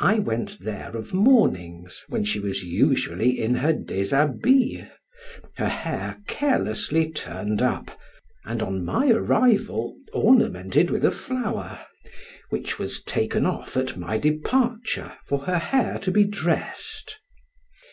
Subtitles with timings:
[0.00, 4.88] I went there of mornings, when she was usually in her dishabille,
[5.54, 7.92] her hair carelessly turned up,
[8.44, 11.78] and, on my arrival, ornamented with a flower,
[12.50, 17.20] which was taken off at my departure for her hair to be dressed.